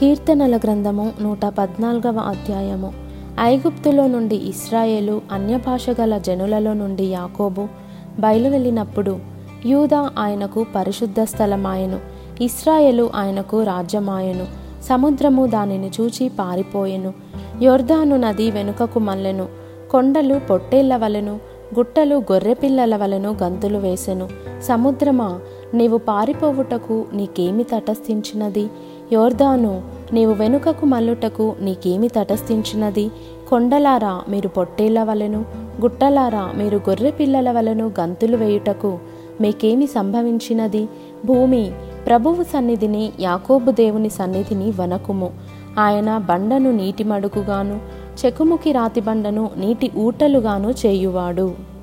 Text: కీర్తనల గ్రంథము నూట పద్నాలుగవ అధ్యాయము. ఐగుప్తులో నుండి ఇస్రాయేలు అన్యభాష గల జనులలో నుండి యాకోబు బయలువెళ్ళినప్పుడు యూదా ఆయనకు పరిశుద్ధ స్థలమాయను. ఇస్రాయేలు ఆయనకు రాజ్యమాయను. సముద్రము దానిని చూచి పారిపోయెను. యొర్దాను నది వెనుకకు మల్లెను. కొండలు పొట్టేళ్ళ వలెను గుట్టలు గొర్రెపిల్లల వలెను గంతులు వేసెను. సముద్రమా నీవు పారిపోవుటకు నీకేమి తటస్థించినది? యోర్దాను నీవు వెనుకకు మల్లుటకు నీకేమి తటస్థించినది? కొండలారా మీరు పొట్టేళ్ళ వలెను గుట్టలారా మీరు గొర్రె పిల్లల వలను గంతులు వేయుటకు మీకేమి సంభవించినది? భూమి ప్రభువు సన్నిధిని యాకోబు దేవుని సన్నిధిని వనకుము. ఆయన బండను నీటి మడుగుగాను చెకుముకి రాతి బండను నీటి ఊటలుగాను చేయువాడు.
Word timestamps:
కీర్తనల 0.00 0.56
గ్రంథము 0.56 1.12
నూట 1.22 1.46
పద్నాలుగవ 1.46 2.18
అధ్యాయము. 2.18 2.92
ఐగుప్తులో 3.40 4.06
నుండి 4.06 4.36
ఇస్రాయేలు 4.36 5.22
అన్యభాష 5.32 5.90
గల 6.00 6.18
జనులలో 6.18 6.72
నుండి 6.72 7.04
యాకోబు 7.04 7.66
బయలువెళ్ళినప్పుడు 8.20 9.18
యూదా 9.66 10.10
ఆయనకు 10.18 10.66
పరిశుద్ధ 10.74 11.20
స్థలమాయను. 11.22 12.00
ఇస్రాయేలు 12.40 13.10
ఆయనకు 13.14 13.62
రాజ్యమాయను. 13.62 14.46
సముద్రము 14.82 15.46
దానిని 15.46 15.90
చూచి 16.00 16.28
పారిపోయెను. 16.28 17.12
యొర్దాను 17.62 18.16
నది 18.16 18.50
వెనుకకు 18.50 18.98
మల్లెను. 18.98 19.46
కొండలు 19.90 20.38
పొట్టేళ్ళ 20.38 20.96
వలెను 20.96 21.40
గుట్టలు 21.74 22.16
గొర్రెపిల్లల 22.32 22.96
వలెను 22.96 23.36
గంతులు 23.42 23.78
వేసెను. 23.78 24.28
సముద్రమా 24.62 25.40
నీవు 25.74 25.98
పారిపోవుటకు 25.98 27.04
నీకేమి 27.12 27.62
తటస్థించినది? 27.62 28.68
యోర్దాను 29.12 29.82
నీవు 30.12 30.32
వెనుకకు 30.32 30.86
మల్లుటకు 30.86 31.54
నీకేమి 31.60 32.08
తటస్థించినది? 32.08 33.10
కొండలారా 33.50 34.22
మీరు 34.28 34.48
పొట్టేళ్ళ 34.48 35.02
వలెను 35.02 35.44
గుట్టలారా 35.80 36.52
మీరు 36.56 36.76
గొర్రె 36.76 37.10
పిల్లల 37.10 37.50
వలను 37.50 37.92
గంతులు 38.00 38.36
వేయుటకు 38.36 38.98
మీకేమి 39.40 39.86
సంభవించినది? 39.86 40.88
భూమి 41.24 41.72
ప్రభువు 42.06 42.42
సన్నిధిని 42.42 43.12
యాకోబు 43.20 43.70
దేవుని 43.70 44.08
సన్నిధిని 44.08 44.72
వనకుము. 44.80 45.30
ఆయన 45.78 46.18
బండను 46.18 46.70
నీటి 46.70 47.04
మడుగుగాను 47.04 47.80
చెకుముకి 48.26 48.72
రాతి 48.72 49.00
బండను 49.00 49.50
నీటి 49.56 49.90
ఊటలుగాను 49.98 50.74
చేయువాడు. 50.86 51.73